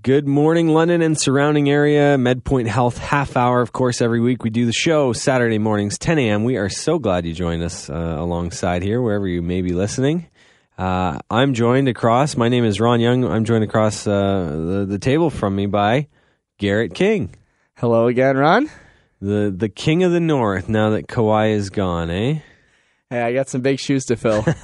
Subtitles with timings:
[0.00, 2.16] Good morning, London and surrounding area.
[2.16, 3.60] MedPoint Health half hour.
[3.60, 6.44] Of course, every week we do the show Saturday mornings, 10 a.m.
[6.44, 10.26] We are so glad you joined us uh, alongside here, wherever you may be listening.
[10.78, 12.34] Uh, I'm joined across.
[12.34, 13.26] My name is Ron Young.
[13.26, 16.08] I'm joined across uh, the, the table from me by
[16.56, 17.34] Garrett King,
[17.76, 18.70] Hello again, Ron.
[19.20, 20.66] the the king of the north.
[20.66, 22.38] Now that Kawhi is gone, eh?
[23.10, 24.44] Hey, I got some big shoes to fill.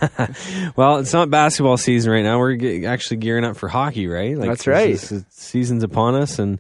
[0.76, 2.38] Well, it's not basketball season right now.
[2.38, 4.36] We're ge- actually gearing up for hockey, right?
[4.36, 4.90] Like That's this right.
[4.90, 6.58] is- the season's upon us, and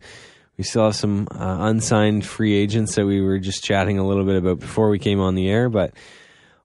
[0.58, 4.24] we still have some uh, unsigned free agents that we were just chatting a little
[4.24, 5.68] bit about before we came on the air.
[5.68, 5.94] But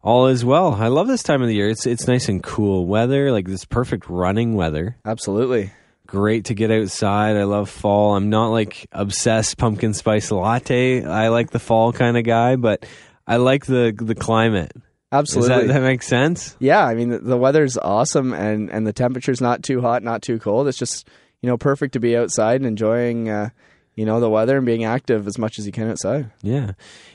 [0.02, 0.74] all is well.
[0.74, 1.70] I love this time of the year.
[1.70, 4.98] It's it's nice and cool weather, like this perfect running weather.
[5.06, 5.72] Absolutely.
[6.08, 7.36] Great to get outside.
[7.38, 8.16] I love fall.
[8.16, 11.04] I'm not like obsessed pumpkin spice latte.
[11.06, 12.86] I like the fall kind of guy, but
[13.26, 14.72] I like the the climate.
[15.18, 15.68] Absolutely.
[15.68, 16.56] that, that make sense?
[16.60, 20.22] yeah, I mean the, the weather's awesome and and the temperature's not too hot, not
[20.22, 20.68] too cold.
[20.68, 21.08] It's just,
[21.42, 23.50] you know, perfect to be outside and enjoying uh,
[23.96, 26.30] you know, the weather and being active as much as you can outside.
[26.42, 26.72] Yeah.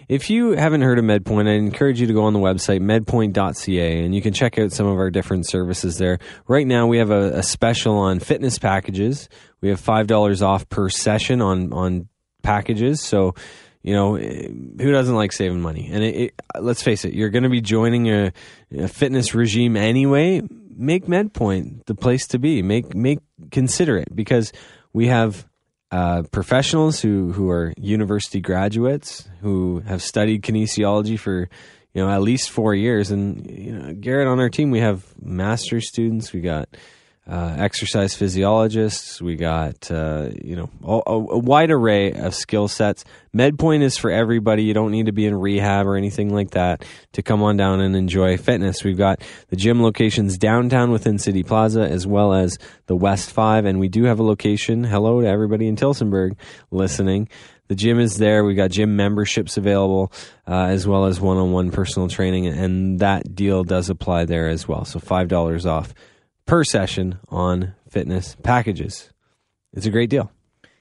[0.09, 4.03] If you haven't heard of MedPoint, I encourage you to go on the website, medpoint.ca,
[4.03, 6.19] and you can check out some of our different services there.
[6.49, 9.29] Right now, we have a, a special on fitness packages.
[9.61, 12.09] We have $5 off per session on, on
[12.43, 13.03] packages.
[13.03, 13.35] So,
[13.83, 15.89] you know, eh, who doesn't like saving money?
[15.93, 18.33] And it, it, let's face it, you're going to be joining a,
[18.77, 20.43] a fitness regime anyway.
[20.77, 22.63] Make MedPoint the place to be.
[22.63, 23.21] Make make
[23.51, 24.53] consider it because
[24.93, 25.47] we have
[25.91, 31.49] uh, professionals who who are university graduates who have studied kinesiology for
[31.93, 33.11] you know at least four years.
[33.11, 36.33] And you know, Garrett on our team, we have master's students.
[36.33, 36.69] We got
[37.29, 39.21] uh, exercise physiologists.
[39.23, 43.05] We got uh, you know a, a wide array of skill sets.
[43.35, 44.65] MedPoint is for everybody.
[44.65, 47.81] You don't need to be in rehab or anything like that to come on down
[47.81, 48.83] and enjoy fitness.
[48.83, 53.65] We've got the gym locations downtown within City Plaza as well as the West Five,
[53.65, 54.83] and we do have a location.
[54.83, 56.37] Hello to everybody in Tillsonburg
[56.71, 57.29] listening.
[57.69, 58.43] The gym is there.
[58.45, 60.13] We've got gym memberships available,
[60.49, 64.85] uh, as well as one-on-one personal training, and that deal does apply there as well.
[64.85, 65.95] So five dollars off
[66.51, 69.09] per session on fitness packages.
[69.73, 70.33] It's a great deal.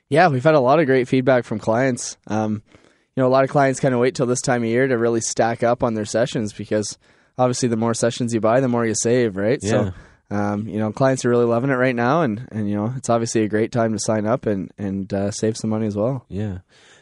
[0.10, 2.18] Yeah, we've had a lot of great feedback from clients.
[2.26, 4.88] Um, you know, a lot of clients kind of wait till this time of year
[4.88, 6.98] to really stack up on their sessions because
[7.38, 9.60] obviously the more sessions you buy, the more you save, right?
[9.62, 9.70] Yeah.
[9.70, 9.94] So,
[10.36, 13.12] um, you know, clients are really loving it right now, and, and you know, it's
[13.12, 16.26] obviously a great time to sign up and and uh, save some money as well.
[16.30, 16.60] Yeah.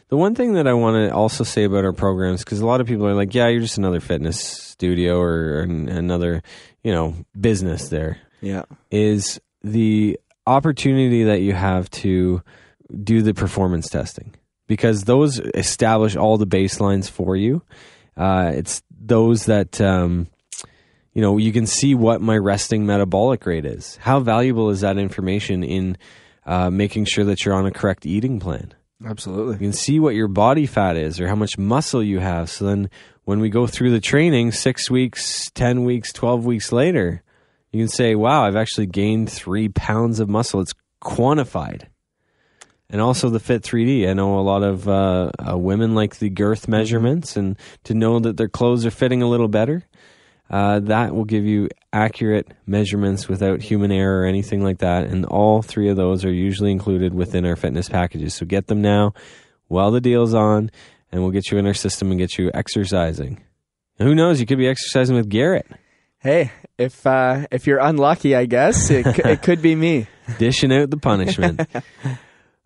[0.08, 2.82] The one thing that I want to also say about our programs, because a lot
[2.82, 6.42] of people are like, yeah, you're just another fitness studio or an, another,
[6.82, 12.42] you know, business there, Yeah, is the opportunity that you have to
[13.02, 14.34] do the performance testing
[14.66, 17.62] because those establish all the baselines for you.
[18.16, 20.28] Uh, it's those that, um,
[21.14, 23.96] you know, you can see what my resting metabolic rate is.
[23.96, 25.96] How valuable is that information in
[26.46, 28.74] uh, making sure that you're on a correct eating plan?
[29.04, 29.54] absolutely.
[29.54, 32.50] You can see what your body fat is or how much muscle you have.
[32.50, 32.90] So then
[33.24, 37.22] when we go through the training, six weeks, 10 weeks, 12 weeks later,
[37.72, 40.60] you can say, wow, I've actually gained three pounds of muscle.
[40.60, 41.84] It's quantified.
[42.90, 44.08] And also the Fit 3D.
[44.08, 48.18] I know a lot of uh, uh, women like the girth measurements and to know
[48.18, 49.84] that their clothes are fitting a little better.
[50.50, 55.04] Uh, that will give you accurate measurements without human error or anything like that.
[55.04, 58.32] And all three of those are usually included within our fitness packages.
[58.34, 59.12] So get them now
[59.66, 60.70] while the deal's on,
[61.12, 63.42] and we'll get you in our system and get you exercising.
[63.98, 64.40] Who knows?
[64.40, 65.66] You could be exercising with Garrett,
[66.28, 70.08] Hey, if uh, if you're unlucky, I guess it, c- it could be me.
[70.38, 71.60] dishing out the punishment.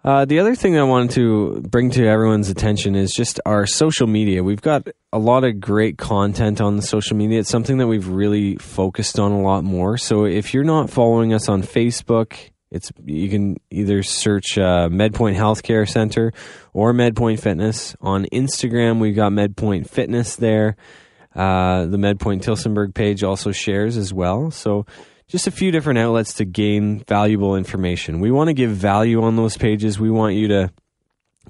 [0.04, 4.08] Uh, the other thing I wanted to bring to everyone's attention is just our social
[4.08, 4.42] media.
[4.42, 7.38] We've got a lot of great content on the social media.
[7.38, 9.96] It's something that we've really focused on a lot more.
[9.96, 12.36] So if you're not following us on Facebook,
[12.72, 16.32] it's you can either search uh, MedPoint Healthcare Center
[16.72, 18.98] or MedPoint Fitness on Instagram.
[18.98, 20.74] We've got MedPoint Fitness there.
[21.34, 24.50] Uh, the MedPoint Tillsonburg page also shares as well.
[24.50, 24.86] So
[25.28, 28.20] just a few different outlets to gain valuable information.
[28.20, 29.98] We want to give value on those pages.
[29.98, 30.70] We want you to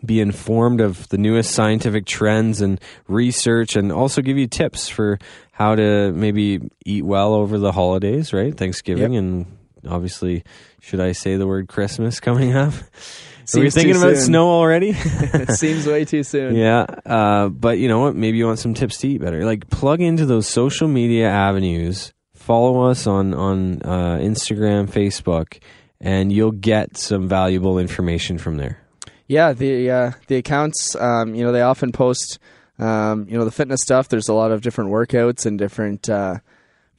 [0.05, 5.19] be informed of the newest scientific trends and research and also give you tips for
[5.53, 8.57] how to maybe eat well over the holidays, right?
[8.57, 9.59] Thanksgiving and
[9.89, 10.45] obviously
[10.81, 12.75] should I say the word Christmas coming up?
[13.55, 14.25] Are we Seems too thinking about soon.
[14.27, 14.91] snow already?
[14.97, 16.55] it seems way too soon.
[16.55, 18.15] Yeah, uh, but you know what?
[18.15, 19.45] Maybe you want some tips to eat better.
[19.45, 22.13] Like plug into those social media avenues.
[22.35, 25.61] Follow us on on uh, Instagram, Facebook,
[26.01, 28.79] and you'll get some valuable information from there.
[29.27, 32.39] Yeah, the uh, the accounts, um, you know, they often post,
[32.79, 34.09] um, you know, the fitness stuff.
[34.09, 36.37] There's a lot of different workouts and different uh,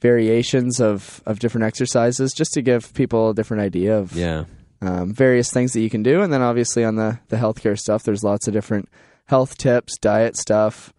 [0.00, 4.44] variations of of different exercises, just to give people a different idea of Yeah,
[4.84, 8.02] um, various things that you can do, and then obviously on the the healthcare stuff,
[8.02, 8.88] there's lots of different
[9.26, 10.92] health tips, diet stuff,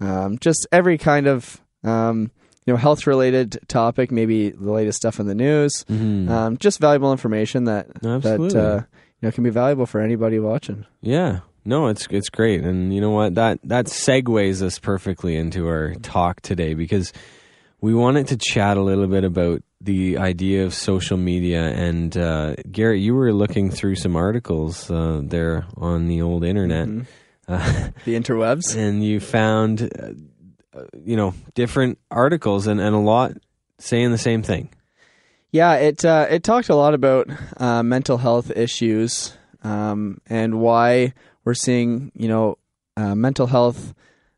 [0.00, 2.30] um, just every kind of um,
[2.66, 6.28] you know health related topic, maybe the latest stuff in the news, Mhm.
[6.28, 8.48] um, just valuable information that Absolutely.
[8.50, 8.76] that uh,
[9.20, 10.86] you know can be valuable for anybody watching.
[11.00, 11.40] Yeah.
[11.64, 15.94] No, it's it's great, and you know what that that segues us perfectly into our
[16.02, 17.12] talk today because
[17.82, 21.64] we wanted to chat a little bit about the idea of social media.
[21.64, 26.88] And uh, Garrett, you were looking through some articles uh, there on the old internet,
[26.88, 27.06] Mhm.
[27.48, 28.76] uh, The interwebs.
[28.76, 33.32] and you found uh, uh, you know different articles and, and a lot
[33.78, 34.70] saying the same thing.
[35.50, 37.28] Yeah, it uh, it talked a lot about
[37.58, 41.12] uh, mental health issues um, and why
[41.44, 42.56] we're seeing you know
[42.96, 43.92] uh, mental health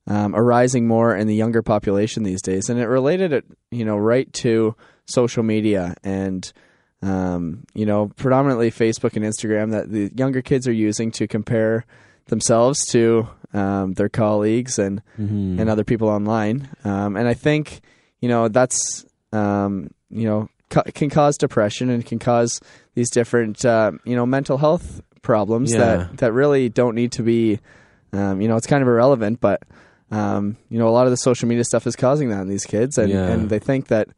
[0.06, 3.96] um, arising more in the younger population these days, and it related it you know
[3.96, 4.74] right to
[5.06, 6.52] social media and
[7.02, 11.84] um, you know predominantly Facebook and Instagram that the younger kids are using to compare
[12.26, 15.60] themselves to um, their colleagues and Mm-hmm.
[15.60, 16.68] and other people online.
[16.84, 17.80] Um, and I think,
[18.20, 22.60] you know, that's, um, you know, ca- can cause depression and can cause
[22.94, 25.78] these different, uh, you know, mental health problems Yeah.
[25.78, 27.60] that, that really don't need to be,
[28.12, 29.62] um, you know, it's kind of irrelevant, but,
[30.10, 32.66] um, you know, a lot of the social media stuff is causing that in these
[32.66, 32.98] kids.
[32.98, 33.26] And, Yeah.
[33.30, 34.08] and they think that,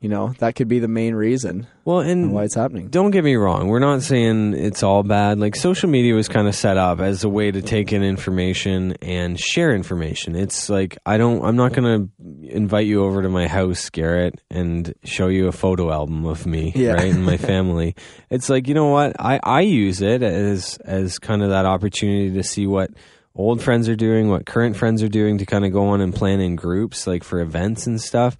[0.00, 2.88] you know, that could be the main reason well, and why it's happening.
[2.88, 3.68] Don't get me wrong.
[3.68, 5.38] We're not saying it's all bad.
[5.38, 8.94] Like social media was kind of set up as a way to take in information
[9.02, 10.36] and share information.
[10.36, 14.40] It's like I don't I'm not going to invite you over to my house, Garrett,
[14.50, 16.92] and show you a photo album of me, Yeah.
[16.92, 17.94] right, and my family.
[18.30, 19.16] it's like, you know what?
[19.20, 22.90] I I use it as as kind of that opportunity to see what
[23.40, 26.14] old friends are doing, what current friends are doing to kind of go on and
[26.14, 28.36] plan in groups like for events and stuff.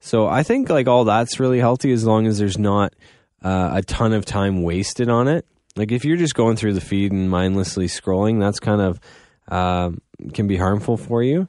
[0.00, 2.94] So I think like all that's really healthy as long as there's not
[3.42, 5.46] uh, a ton of time wasted on it.
[5.76, 9.00] Like if you're just going through the feed and mindlessly scrolling, that's kind of
[9.48, 10.00] um
[10.34, 11.46] can be harmful for you.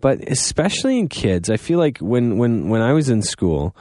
[0.00, 3.76] But especially in kids, I feel like when when when I was in school,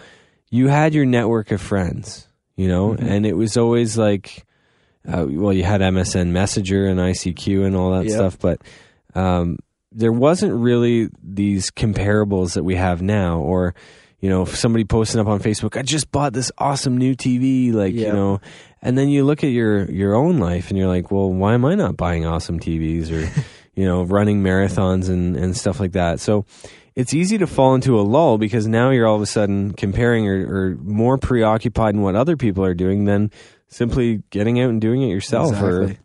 [0.50, 4.46] you had your network of friends, you know, and it was always like,
[5.12, 8.14] uh, well, you had MSN Messenger and ICQ and all that Yep.
[8.14, 8.62] stuff, but
[9.16, 9.58] um,
[9.92, 13.74] there wasn't really these comparables that we have now, or
[14.20, 17.72] you know, if somebody posting up on Facebook, I just bought this awesome new TV,
[17.74, 18.42] like you know,
[18.82, 21.66] and then you look at your your own life and you're like, well, why am
[21.66, 23.30] I not buying awesome TVs or
[23.76, 26.20] you know, running marathons and and stuff like that?
[26.20, 26.46] So
[26.96, 30.28] it's easy to fall into a lull because now you're all of a sudden comparing
[30.28, 30.36] or,
[30.72, 33.32] or more preoccupied in what other people are doing than
[33.70, 35.98] simply getting out and doing it yourself Exactly.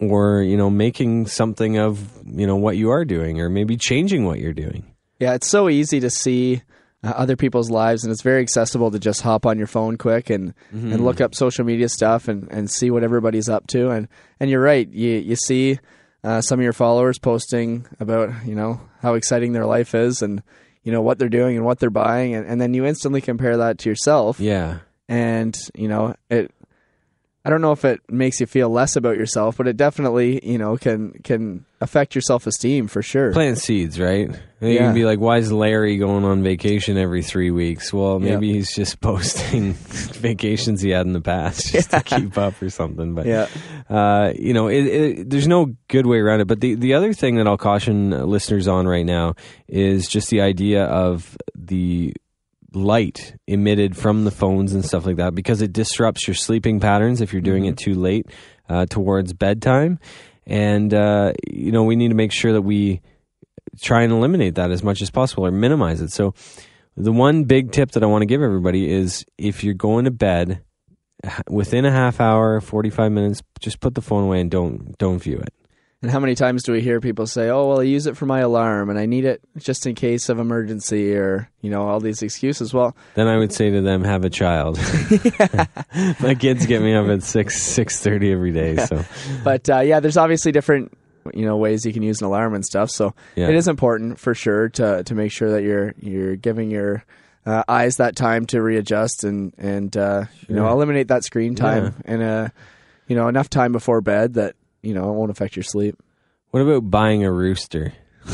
[0.00, 3.76] or or you know making something of you know what you are doing or maybe
[3.76, 4.84] changing what you're doing
[5.18, 6.62] Yeah, it's so easy to see
[7.04, 10.30] uh, other people's lives, and it's very accessible to just hop on your phone quick
[10.30, 10.92] and, Mm-hmm.
[10.92, 13.90] and look up social media stuff and, and see what everybody's up to.
[13.90, 14.08] And
[14.40, 15.78] and you're right, you you see
[16.24, 20.42] uh, some of your followers posting about you know how exciting their life is and
[20.82, 23.56] you know what they're doing and what they're buying, and, and then you instantly compare
[23.58, 24.78] that to yourself, yeah
[25.08, 26.50] and you know it.
[27.48, 30.58] I don't know if it makes you feel less about yourself, but it definitely, you
[30.58, 33.32] know, can can affect your self esteem for sure.
[33.32, 34.28] plant seeds right
[34.60, 34.78] you Yeah.
[34.86, 38.34] can be like why is larry going on vacation every three weeks well Yeah.
[38.34, 39.74] maybe he's just posting
[40.18, 43.46] vacations he had in the past just to keep up or something but Yeah.
[43.88, 46.46] uh, you know, it, it, there's no good way around it.
[46.48, 49.34] But the, the other thing that I'll caution listeners on right now
[49.68, 52.12] is just the idea of the
[52.72, 57.20] light emitted from the phones and stuff like that because it disrupts your sleeping patterns
[57.20, 58.26] if you're doing it too late
[58.68, 59.98] uh, towards bedtime.
[60.46, 63.00] And, uh, you know, we need to make sure that we
[63.80, 66.10] try and eliminate that as much as possible or minimize it.
[66.12, 66.34] So,
[66.96, 70.10] the one big tip that I want to give everybody is if you're going to
[70.10, 70.62] bed
[71.48, 75.38] within a half hour, 45 minutes, just put the phone away and don't don't view
[75.38, 75.54] it.
[76.00, 78.24] And how many times do we hear people say, "Oh, well, I use it for
[78.24, 81.98] my alarm, and I need it just in case of emergency," or you know, all
[81.98, 82.72] these excuses.
[82.72, 84.78] Well, Then I would say to them, have a child.
[86.20, 88.76] My kids get me up at six six thirty every day.
[88.76, 89.04] So
[89.42, 90.96] but uh, yeah, there's obviously different
[91.34, 92.90] you know ways you can use an alarm and stuff.
[92.90, 93.48] So Yeah.
[93.48, 97.04] it is important for sure to to make sure that you're you're giving your
[97.44, 101.94] uh, eyes that time to readjust and and uh, you know eliminate that screen time
[102.04, 102.48] and uh
[103.08, 105.96] you know enough time before bed that you know it won't affect your sleep.
[106.50, 107.92] what about buying a rooster?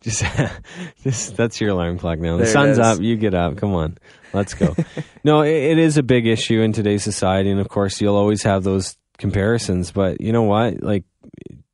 [0.00, 0.24] just,
[1.02, 2.36] just that's your alarm clock now.
[2.36, 3.56] The There sun's up, you get up.
[3.56, 3.98] Come on,
[4.32, 4.74] let's go.
[5.24, 8.42] no, it, it is a big issue in today's society, and of course, you'll always
[8.42, 9.92] have those comparisons.
[9.92, 10.82] But you know what?
[10.82, 11.04] Like,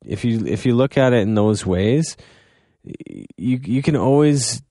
[0.05, 2.17] if you if you look at it in those ways,
[2.83, 4.61] you you can always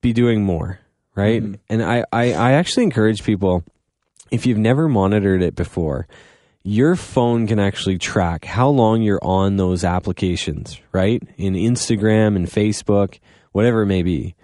[0.00, 0.78] be doing more,
[1.14, 1.42] right?
[1.42, 1.58] Mhm.
[1.68, 3.64] And I, I I actually encourage people
[4.30, 6.06] if you've never monitored it before,
[6.64, 11.22] your phone can actually track how long you're on those applications, right?
[11.36, 13.20] In Instagram and Facebook,
[13.52, 14.34] whatever it may be.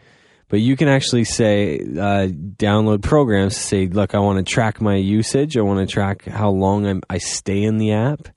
[0.49, 4.81] But you can actually say, uh, download programs to say, look, I want to track
[4.81, 5.57] my usage.
[5.57, 8.29] I want to track how long I'm, i stay in the app,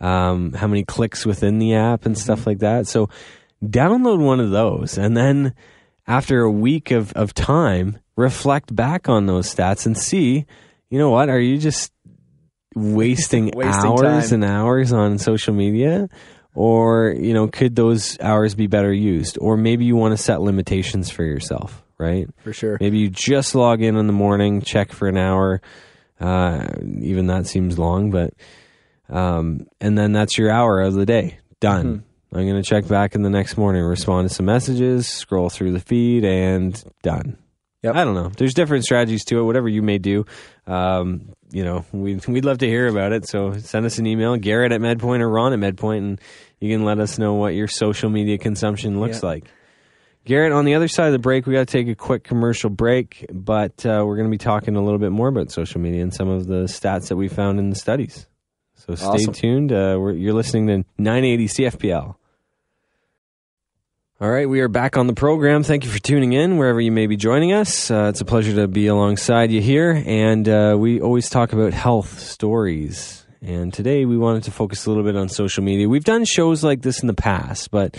[0.00, 2.88] um, how many clicks within the app, and stuff like that.
[2.88, 3.10] So
[3.64, 4.98] download one of those.
[4.98, 5.54] And then
[6.06, 10.46] after a week of, of time, reflect back on those stats and see,
[10.88, 11.92] you know what, are you just
[12.74, 14.42] wasting, wasting hours time.
[14.42, 16.08] and hours on social media?
[16.54, 19.38] Or, you know, could those hours be better used?
[19.40, 22.28] Or maybe you want to set limitations for yourself, right?
[22.42, 22.76] For sure.
[22.80, 25.62] Maybe you just log in in the morning, check for an hour.
[26.20, 26.66] Uh,
[27.00, 28.34] even that seems long, but,
[29.08, 31.38] um, and then that's your hour of the day.
[31.60, 31.86] Done.
[31.86, 32.36] Mm-hmm.
[32.36, 35.72] I'm going to check back in the next morning, respond to some messages, scroll through
[35.72, 37.36] the feed, and done.
[37.82, 37.96] Yep.
[37.96, 38.28] I don't know.
[38.28, 39.42] There's different strategies to it.
[39.42, 40.26] Whatever you may do,
[40.66, 43.28] um, you know, we'd we'd love to hear about it.
[43.28, 46.20] So send us an email, Garrett at MedPoint or Ron at MedPoint, and
[46.60, 49.44] you can let us know what your social media consumption looks like.
[50.24, 52.68] Garrett, on the other side of the break, we got to take a quick commercial
[52.68, 56.02] break, but uh, we're going to be talking a little bit more about social media
[56.02, 58.26] and some of the stats that we found in the studies.
[58.74, 59.34] So stay awesome.
[59.34, 59.72] tuned.
[59.72, 62.16] Uh, you're listening to 980 CFPL.
[64.22, 65.62] All right, we are back on the program.
[65.62, 67.90] Thank you for tuning in wherever you may be joining us.
[67.90, 70.02] Uh, it's a pleasure to be alongside you here.
[70.04, 73.24] And uh, we always talk about health stories.
[73.40, 75.88] And today we wanted to focus a little bit on social media.
[75.88, 77.96] We've done shows like this in the past, but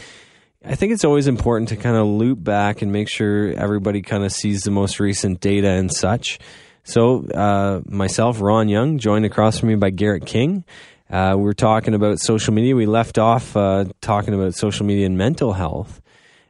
[0.63, 4.23] I think it's always important to kind of loop back and make sure everybody kind
[4.23, 6.37] of sees the most recent data and such.
[6.83, 10.65] So, uh, myself, Ron Young, joined across from me by Garrett King.
[11.09, 12.75] Uh, we are talking about social media.
[12.75, 16.00] We left off uh, talking about social media and mental health.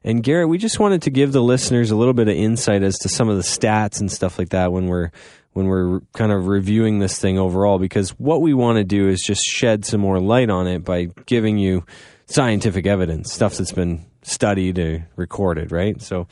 [0.03, 2.97] And Garrett, we just wanted to give the listeners a little bit of insight as
[2.99, 5.11] to some of the stats and stuff like that when we're
[5.53, 9.21] when we're kind of reviewing this thing overall because what we want to do is
[9.21, 11.85] just shed some more light on it by giving you
[12.25, 16.01] scientific evidence, stuff that's been studied or recorded, right?
[16.01, 16.27] So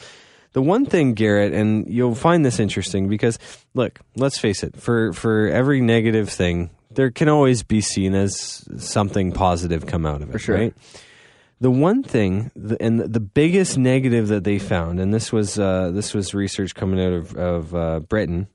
[0.53, 3.37] the one thing, Garrett, and you'll find this interesting because
[3.73, 8.65] look, let's face it, for for every negative thing, there can always be seen as
[8.77, 10.55] something positive come out of it, for sure.
[10.55, 10.73] right?
[11.61, 16.13] The one thing, and the biggest negative that they found, and this was uh, this
[16.13, 18.47] was research coming out of, of uh, Britain.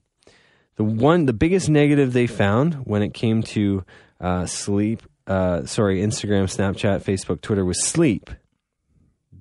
[0.76, 3.84] The one, the biggest negative they found when it came to
[4.20, 8.30] uh, sleep, uh, sorry, Instagram, Snapchat, Facebook, Twitter was sleep.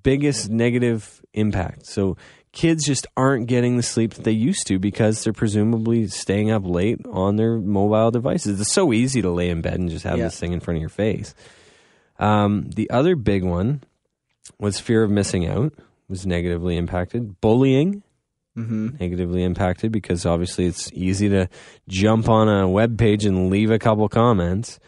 [0.03, 1.85] Biggest negative impact.
[1.85, 2.17] So
[2.51, 6.63] kids just aren't getting the sleep that they used to because they're presumably staying up
[6.65, 8.59] late on their mobile devices.
[8.59, 10.25] It's so easy to lay in bed and just have yeah.
[10.25, 11.33] this thing in front of your face.
[12.19, 13.81] Um, the other big one
[14.59, 15.73] was fear of missing out
[16.07, 17.41] was negatively impacted.
[17.41, 18.03] Bullying
[18.57, 18.89] mm-hmm.
[18.99, 21.47] negatively impacted because obviously it's easy to
[21.87, 24.79] jump on a web page and leave a couple comments.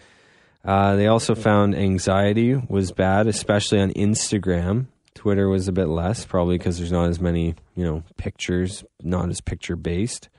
[0.63, 4.87] Uh, they also found anxiety was bad, especially on Instagram.
[5.13, 9.29] Twitter was a bit less, probably because there's not as many, you know, pictures, not
[9.29, 10.29] as picture based.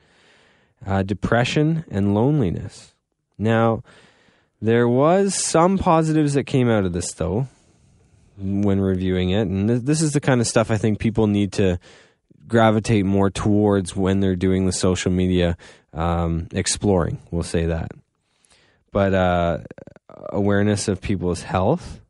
[0.85, 2.95] Uh, depression and loneliness.
[3.38, 3.83] Now,
[4.61, 7.49] there was some positives that came out of this, though,
[8.39, 9.43] when reviewing it.
[9.43, 11.79] And th- this is the kind of stuff I think people need to
[12.47, 15.57] gravitate more towards when they're doing the social media
[15.93, 17.19] um, exploring.
[17.31, 17.91] We'll say that.
[18.93, 19.59] But uh,
[20.31, 22.01] awareness of people's health,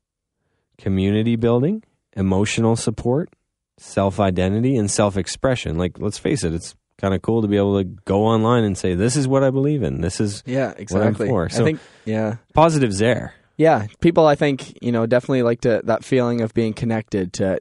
[0.79, 3.31] community building, emotional support,
[3.79, 5.79] self identity, and self expression.
[5.79, 8.77] Like, let's face it, it's kind of cool to be able to go online and
[8.77, 10.01] say, "This is what I believe in.
[10.01, 11.49] This is yeah, exactly." What I'm for.
[11.49, 13.35] So, I think yeah, positives there.
[13.57, 17.61] Yeah, people I think you know definitely like to that feeling of being connected to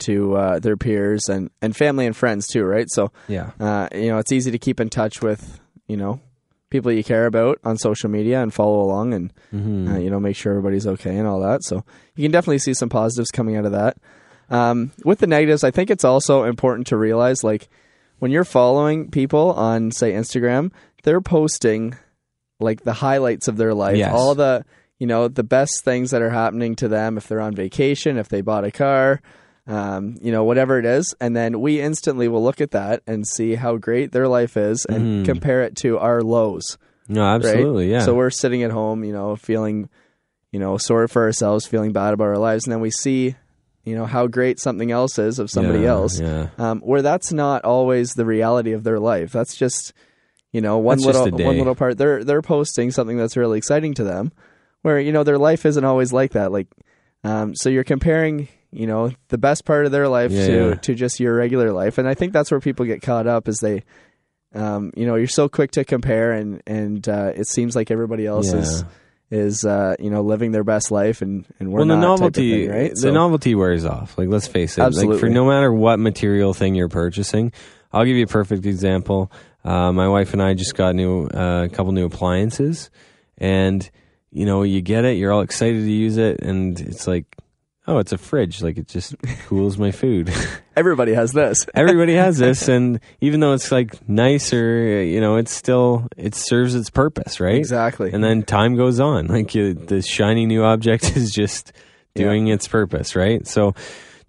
[0.00, 2.90] to uh, their peers and and family and friends too, right?
[2.90, 6.20] So yeah, uh, you know it's easy to keep in touch with you know
[6.70, 9.88] people you care about on social media and follow along and mm-hmm.
[9.88, 11.62] uh, you know make sure everybody's okay and all that.
[11.62, 11.84] So
[12.16, 13.96] you can definitely see some positives coming out of that.
[14.50, 17.68] Um, with the negatives, I think it's also important to realize like
[18.18, 21.96] when you're following people on say Instagram, they're posting
[22.60, 24.12] like the highlights of their life, yes.
[24.12, 24.64] all the
[24.98, 28.28] you know the best things that are happening to them if they're on vacation, if
[28.28, 29.20] they bought a car,
[29.66, 33.26] um, you know whatever it is, and then we instantly will look at that and
[33.26, 35.24] see how great their life is and mm.
[35.24, 36.78] compare it to our lows.
[37.08, 37.98] No, absolutely, right?
[37.98, 38.04] yeah.
[38.04, 39.90] So we're sitting at home, you know, feeling,
[40.52, 43.36] you know, sorry for ourselves, feeling bad about our lives, and then we see
[43.84, 46.48] you know how great something else is of somebody yeah, else yeah.
[46.58, 49.32] Um, where that's not always the reality of their life.
[49.32, 49.92] That's just
[50.52, 51.98] you know one that's little one little part.
[51.98, 54.32] They're they're posting something that's really exciting to them
[54.82, 56.52] where you know their life isn't always like that.
[56.52, 56.68] Like
[57.24, 60.94] um, so you're comparing you know the best part of their life yeah, to to
[60.94, 61.98] just your regular life.
[61.98, 63.84] And i think that's where people get caught up is they
[64.54, 68.26] um, you know, you're so quick to compare, and and uh, it seems like everybody
[68.26, 68.84] else is
[69.30, 72.70] is uh, you know living their best life, and and we're well, the novelty, thing,
[72.70, 72.90] right?
[72.90, 74.16] the So- novelty wears off.
[74.18, 74.82] Like, let's face it.
[74.94, 77.52] Like, for no matter what material thing you're purchasing,
[77.92, 79.30] I'll give you a perfect example.
[79.64, 82.90] Uh, my wife and I just got new uh, a couple new appliances,
[83.38, 83.88] and
[84.30, 87.24] you know, you get it, you're all excited to use it, and it's like,
[87.86, 88.62] oh, it's a fridge.
[88.62, 89.14] Like, it just
[89.46, 90.32] cools my food.
[90.76, 91.66] everybody has this.
[91.74, 96.74] Everybody has this, and even though it's like nicer, you know, it's still it serves
[96.74, 97.56] its purpose, right?
[97.56, 98.12] Exactly.
[98.12, 101.72] and then time goes on like you, the shiny new object is just
[102.14, 103.74] doing its purpose right so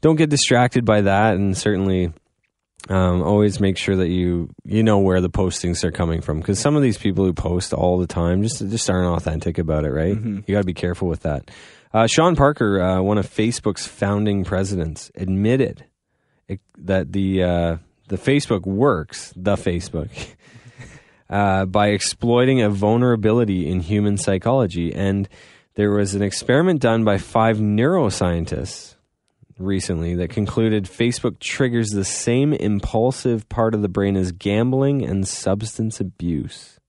[0.02, 2.12] don't get distracted by that and certainly
[2.90, 6.58] um, always make sure that you you know where the postings are coming from because
[6.58, 9.92] some of these people who post all the time just just aren't authentic about it
[9.92, 11.52] right you got to be careful with that
[11.96, 15.86] uh, sean parker uh, one of facebook's founding presidents admitted
[16.48, 20.10] it, that the uh, the facebook works the facebook
[21.30, 24.94] uh, by exploiting a vulnerability in human psychology.
[24.94, 25.28] And
[25.76, 28.96] there was an experiment done by five neuroscientists
[29.58, 35.28] recently that concluded Facebook triggers the same impulsive part of the brain as gambling and
[35.28, 36.80] substance abuse.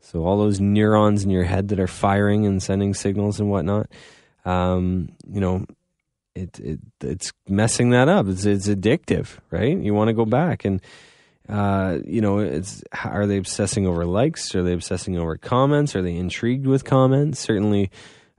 [0.00, 3.88] So, all those neurons in your head that are firing and sending signals and whatnot,
[4.46, 5.66] um, you know,
[6.34, 8.28] it, it it's messing that up.
[8.28, 9.76] It's, it's addictive, right?
[9.76, 10.80] You want to go back and
[11.48, 14.54] uh, you know, it's are they obsessing over likes?
[14.54, 15.94] Are they obsessing over comments?
[15.94, 17.38] Are they intrigued with comments?
[17.38, 17.90] Certainly,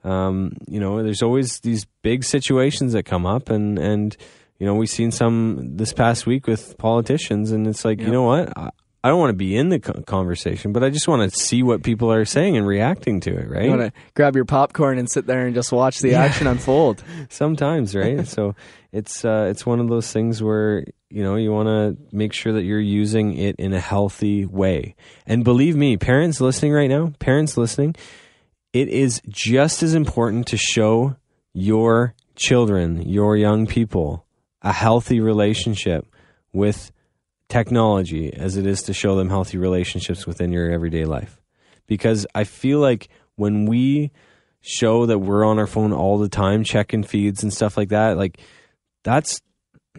[0.04, 4.18] um, you know, there's always these big situations that come up, and and
[4.60, 8.24] you know, we've seen some this past week with politicians, and it's like, you know
[8.24, 8.58] what?
[8.58, 8.72] I,
[9.04, 11.84] I don't want to be in the conversation, but I just want to see what
[11.84, 13.64] people are saying and reacting to it, right?
[13.66, 16.24] You want to grab your popcorn and sit there and just watch the Yeah.
[16.24, 17.04] action unfold.
[17.30, 18.56] sometimes right so
[18.92, 22.54] it's uh it's one of those things where you know you want to make sure
[22.54, 27.12] that you're using it in a healthy way and believe me parents listening right now
[27.20, 27.96] parents listening
[28.74, 31.16] it is just as important to show
[31.54, 34.26] your children your young people
[34.62, 36.06] a healthy relationship
[36.54, 36.92] with
[37.50, 41.42] technology as it is to show them healthy relationships within your everyday life.
[41.88, 44.12] Because i feel like when we
[44.62, 48.18] show that we're on our phone all the time checking feeds and stuff like that
[48.18, 48.40] like
[49.04, 49.40] that's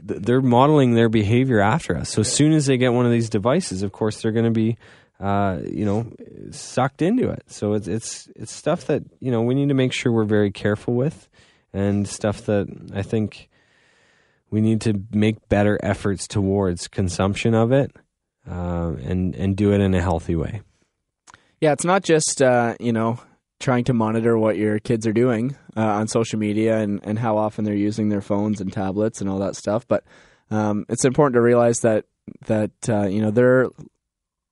[0.01, 2.11] they're modeling their behavior after us.
[2.11, 4.51] So as soon as they get one of these devices of course they're going to
[4.51, 4.77] be
[5.19, 6.13] uh, you know
[6.53, 7.43] sucked into it.
[7.47, 10.53] So it's it's it's stuff that you know we need to make sure we're very
[10.53, 11.29] careful with
[11.73, 13.49] and stuff that i think
[14.51, 17.91] we need to make better efforts towards consumption of it
[18.51, 20.63] uh, and and do it in a healthy way
[21.61, 23.19] Yeah, it's not just uh, you know
[23.61, 27.37] trying to monitor what your kids are doing uh, on social media and, and how
[27.37, 30.05] often they're using their phones and tablets and all that stuff, but
[30.53, 32.05] um, it's important to realize that
[32.47, 33.69] that uh, you know they're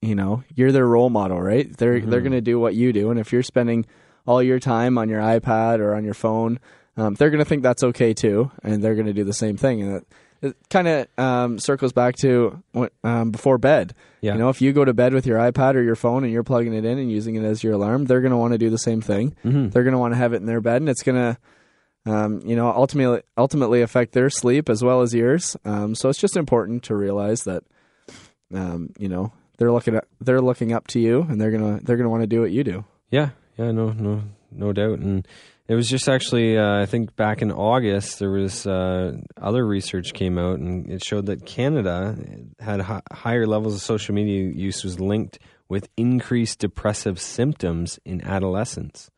[0.02, 1.74] you know you're their role model, right?
[1.76, 2.24] They're they're Mhm.
[2.24, 3.86] going to do what you do, and if you're spending
[4.26, 6.58] all your time on your iPad or on your phone,
[6.96, 9.56] um, they're going to think that's okay too, and they're going to do the same
[9.56, 10.06] thing, and it,
[10.42, 13.94] it kind of um, circles back to what, um, before bed.
[14.20, 14.34] Yeah.
[14.34, 16.42] You know, if you go to bed with your iPad or your phone and you're
[16.42, 18.70] plugging it in and using it as your alarm, they're going to want to do
[18.70, 19.34] the same thing.
[19.44, 19.68] mm-hmm.
[19.68, 22.40] They're going to want to have it in their bed, and it's going to, um,
[22.44, 25.56] you know, ultimately ultimately affect their sleep as well as yours.
[25.64, 27.64] Um, so it's just important to realize that,
[28.54, 31.96] um, you know, they're looking at they're looking up to you, and they're gonna they're
[31.96, 32.84] gonna want to do what you do.
[33.10, 34.98] Yeah, yeah, no, no, no doubt.
[34.98, 35.26] And
[35.68, 40.12] it was just actually, uh, I think back in August, there was uh, other research
[40.12, 42.16] came out, and it showed that Canada
[42.60, 48.22] had hi- higher levels of social media use was linked with increased depressive symptoms in
[48.22, 49.10] adolescents.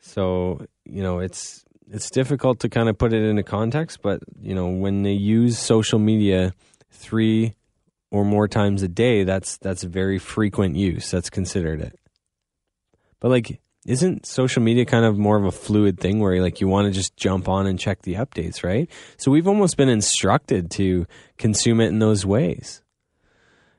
[0.00, 4.54] So you know, it's it's difficult to kind of put it into context, but you
[4.54, 6.54] know, when they use social media
[6.90, 7.54] three
[8.10, 11.10] or more times a day, that's that's very frequent use.
[11.10, 11.98] That's considered it.
[13.20, 16.68] But like, isn't social media kind of more of a fluid thing where like you
[16.68, 18.90] want to just jump on and check the updates, right?
[19.16, 21.06] So we've almost been instructed to
[21.38, 22.82] consume it in those ways.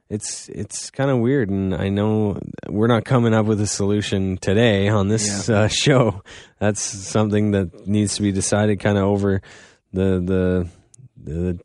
[0.10, 4.38] It's it's kind of weird, and I know we're not coming up with a solution
[4.38, 6.24] today on this uh, show.
[6.58, 9.44] That's something that needs to be decided kind of over
[9.94, 10.70] the the
[11.24, 11.60] the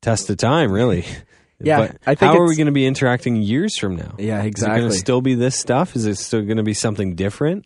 [0.00, 1.04] test of time, really.
[1.60, 4.16] Yeah, but I think how are we going to be interacting years from now?
[4.18, 4.74] Yeah, exactly.
[4.74, 5.96] Is it going to still be this stuff?
[5.96, 7.64] Is it still going to be something different?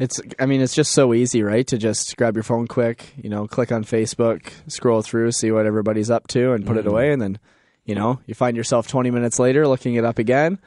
[0.00, 1.66] It's I mean it's just so easy, right?
[1.68, 5.66] To just grab your phone quick, you know, click on Facebook, scroll through, see what
[5.66, 6.88] everybody's up to and put it Mhm.
[6.90, 7.38] away and then,
[7.84, 10.58] you know, you find yourself 20 minutes later looking it up again.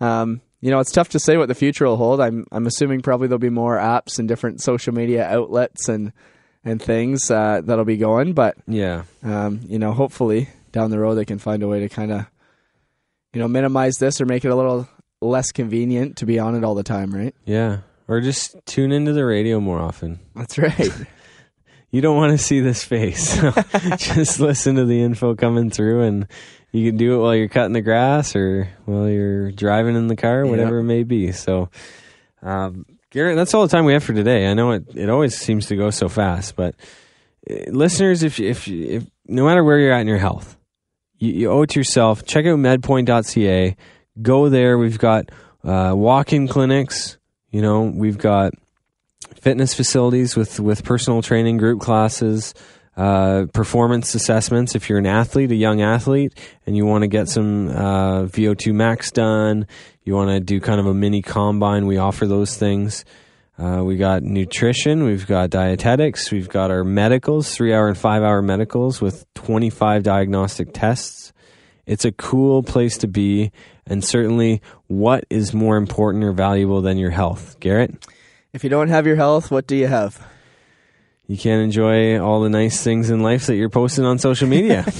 [0.00, 2.20] Um, you know, it's tough to say what the future will hold.
[2.20, 6.12] I'm I'm assuming probably there'll be more apps and different social media outlets and
[6.64, 9.02] and things uh, that'll be going, but Yeah.
[9.24, 12.26] um, you know, hopefully down the road they can find a way to kind of
[13.32, 14.86] you know, minimize this or make it a little
[15.22, 17.34] less convenient to be on it all the time, right?
[17.46, 17.78] Yeah.
[18.08, 20.20] Or just tune into the radio more often.
[20.34, 20.90] That's right.
[21.90, 23.40] you don't want to see this face.
[23.96, 26.26] just listen to the info coming through and
[26.72, 30.16] you can do it while you're cutting the grass or while you're driving in the
[30.16, 30.84] car, whatever yep.
[30.84, 31.32] it may be.
[31.32, 31.68] So,
[32.42, 34.46] um, Garrett, that's all the time we have for today.
[34.46, 36.74] I know it, it always seems to go so fast, but
[37.48, 40.56] uh, listeners, if, if, if, no matter where you're at in your health,
[41.18, 42.24] you, you owe it to yourself.
[42.24, 43.76] Check out medpoint.ca.
[44.22, 44.78] Go there.
[44.78, 45.30] We've got
[45.62, 47.18] uh, walk-in clinics.
[47.52, 48.54] You know, we've got
[49.36, 52.54] fitness facilities with with personal training, group classes,
[52.96, 54.74] uh, performance assessments.
[54.74, 56.32] If you're an athlete, a young athlete,
[56.66, 59.66] and you want to get some uh, VO2 max done,
[60.02, 61.86] you want to do kind of a mini combine.
[61.86, 63.04] We offer those things.
[63.58, 68.22] Uh, we got nutrition, we've got dietetics, we've got our medicals, three hour and five
[68.22, 71.34] hour medicals with 25 diagnostic tests.
[71.86, 73.50] It's a cool place to be,
[73.86, 78.06] and certainly, what is more important or valuable than your health, Garrett?
[78.52, 80.24] If you don't have your health, what do you have?
[81.26, 84.84] You can't enjoy all the nice things in life that you're posting on social media.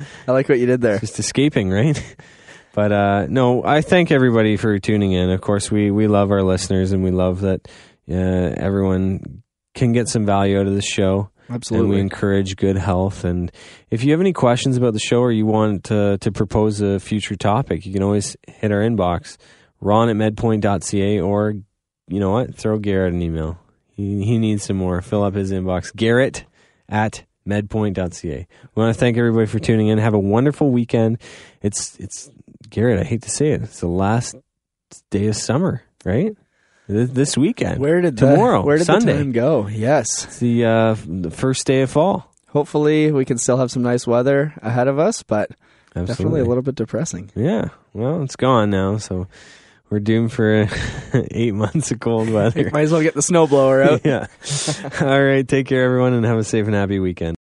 [0.28, 0.98] I like what you did there.
[0.98, 2.16] Just escaping, right?
[2.74, 5.30] But uh, no, I thank everybody for tuning in.
[5.30, 7.66] Of course, we we love our listeners, and we love that
[8.08, 9.42] uh, everyone
[9.74, 11.30] can get some value out of the show.
[11.50, 11.86] Absolutely.
[11.86, 13.24] And we encourage good health.
[13.24, 13.50] And
[13.90, 17.00] if you have any questions about the show or you want to, to propose a
[17.00, 19.36] future topic, you can always hit our inbox,
[19.80, 21.54] ron at medpoint.ca, or
[22.08, 22.54] you know what?
[22.54, 23.58] Throw Garrett an email.
[23.90, 25.00] He, he needs some more.
[25.00, 25.94] Fill up his inbox.
[25.94, 26.44] Garrett
[26.88, 28.46] at medpoint.ca.
[28.74, 29.98] We want to thank everybody for tuning in.
[29.98, 31.18] Have a wonderful weekend.
[31.62, 32.30] It's it's
[32.68, 33.00] Garrett.
[33.00, 33.62] I hate to say it.
[33.62, 34.36] It's the last
[35.10, 36.36] day of summer, right?
[36.88, 37.80] This weekend.
[37.80, 38.62] Where did tomorrow?
[38.62, 39.12] The, where did Sunday.
[39.12, 39.66] the time go?
[39.66, 42.32] Yes, it's the uh, the first day of fall.
[42.48, 45.50] Hopefully, we can still have some nice weather ahead of us, but
[45.90, 46.06] Absolutely.
[46.06, 47.30] definitely a little bit depressing.
[47.34, 47.68] Yeah.
[47.92, 49.26] Well, it's gone now, so
[49.90, 50.66] we're doomed for
[51.30, 52.70] eight months of cold weather.
[52.72, 54.00] Might as well get the snowblower out.
[54.04, 54.26] yeah.
[55.06, 55.46] All right.
[55.46, 57.36] Take care, everyone, and have a safe and happy weekend.